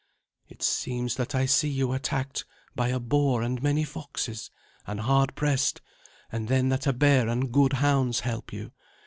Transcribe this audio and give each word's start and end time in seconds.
"It 0.47 0.63
seems 0.63 1.13
that 1.17 1.35
I 1.35 1.45
see 1.45 1.69
you 1.69 1.93
attacked 1.93 2.43
by 2.75 2.87
a 2.87 2.99
boar 2.99 3.43
and 3.43 3.61
many 3.61 3.83
foxes, 3.83 4.49
and 4.87 5.01
hard 5.01 5.35
pressed, 5.35 5.79
and 6.31 6.47
then 6.47 6.69
that 6.69 6.87
a 6.87 6.93
bear 6.93 7.27
and 7.27 7.51
good 7.51 7.73
hounds 7.73 8.21
help 8.21 8.51
you. 8.51 8.71